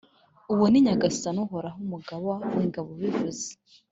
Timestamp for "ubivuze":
2.95-3.47